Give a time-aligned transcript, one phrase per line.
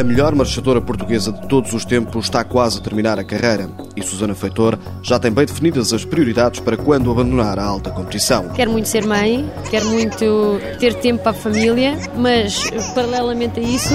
[0.00, 4.02] A melhor marchadora portuguesa de todos os tempos está quase a terminar a carreira e
[4.02, 8.48] Susana Feitor já tem bem definidas as prioridades para quando abandonar a alta competição.
[8.48, 13.92] Quero muito ser mãe, quero muito ter tempo para a família, mas paralelamente a isso,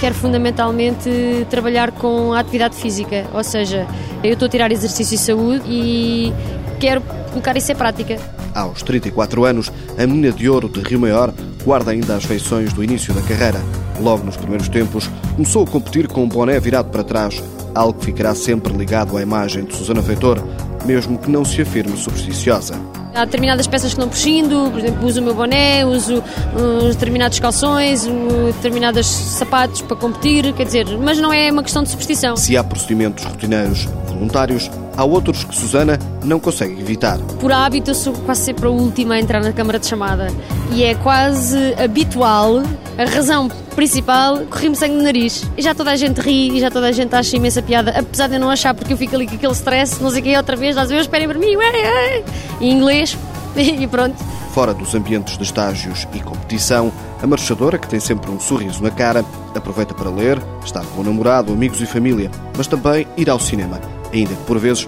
[0.00, 1.08] quero fundamentalmente
[1.48, 3.86] trabalhar com a atividade física, ou seja,
[4.24, 6.32] eu estou a tirar exercício e saúde e
[6.80, 7.00] quero
[7.34, 8.16] colocar isso em prática.
[8.54, 11.34] Aos 34 anos, a menina de ouro de Rio Maior
[11.64, 13.60] guarda ainda as feições do início da carreira.
[14.00, 17.42] Logo nos primeiros tempos, começou a competir com um boné virado para trás,
[17.74, 20.38] algo que ficará sempre ligado à imagem de Susana Feitor,
[20.84, 22.74] mesmo que não se afirme supersticiosa.
[23.14, 27.38] Há determinadas peças que não prescindo, por exemplo, uso o meu boné, uso uh, determinados
[27.38, 32.36] calções, uh, determinados sapatos para competir, quer dizer, mas não é uma questão de superstição.
[32.36, 37.18] Se há procedimentos rotineiros voluntários, há outros que Susana não consegue evitar.
[37.40, 40.26] Por hábito, eu sou quase sempre a última a entrar na câmara de chamada
[40.72, 42.62] e é quase habitual,
[42.98, 45.44] a razão principal, corri-me sangue no nariz.
[45.56, 48.28] E já toda a gente ri e já toda a gente acha imensa piada, apesar
[48.28, 50.36] de eu não achar, porque eu fico ali com aquele stress, não sei o que,
[50.36, 52.24] outra vez, às vezes esperem para mim, ué, ué,
[52.60, 53.16] em inglês
[53.56, 54.16] e pronto.
[54.52, 58.90] Fora dos ambientes de estágios e competição, a marchadora, que tem sempre um sorriso na
[58.90, 63.40] cara, aproveita para ler, estar com o namorado, amigos e família, mas também ir ao
[63.40, 63.80] cinema
[64.14, 64.86] ainda que por vezes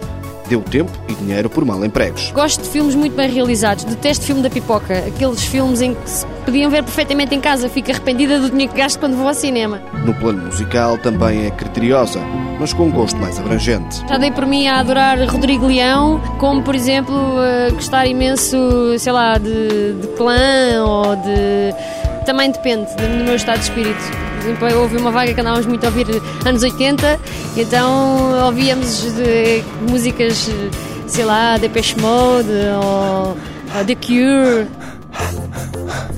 [0.48, 2.30] deu tempo e dinheiro por mal empregos.
[2.32, 6.24] Gosto de filmes muito bem realizados, detesto filme da pipoca, aqueles filmes em que se
[6.46, 9.82] podiam ver perfeitamente em casa, fico arrependida do dinheiro que gasto quando vou ao cinema.
[10.04, 12.20] No plano musical também é criteriosa,
[12.58, 14.02] mas com um gosto mais abrangente.
[14.08, 17.14] Já dei por mim a adorar Rodrigo Leão, como por exemplo
[17.74, 21.74] gostar imenso, sei lá, de, de clã ou de
[22.24, 24.02] também depende do meu estado de espírito.
[24.36, 26.06] Por exemplo, houve uma vaga que andávamos muito a ouvir
[26.44, 27.20] anos 80,
[27.56, 30.48] então ouvíamos de músicas,
[31.06, 32.50] sei lá, Depeche Mode
[32.82, 33.36] ou
[33.84, 34.66] The Cure.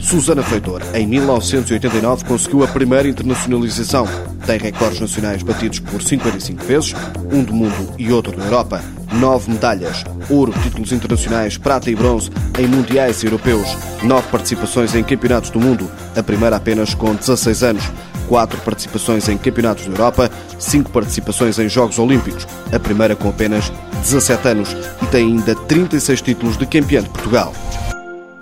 [0.00, 4.08] Susana Feitor, em 1989, conseguiu a primeira internacionalização.
[4.46, 6.94] Tem recordes nacionais batidos por 55 vezes,
[7.30, 8.82] um do mundo e outro da Europa.
[9.12, 13.68] Nove medalhas, ouro, títulos internacionais, prata e bronze em mundiais europeus.
[14.02, 17.84] Nove participações em campeonatos do mundo, a primeira apenas com 16 anos.
[18.28, 23.72] Quatro participações em campeonatos da Europa, cinco participações em Jogos Olímpicos, a primeira com apenas
[24.02, 24.76] 17 anos.
[25.02, 27.52] E tem ainda 36 títulos de campeão de Portugal.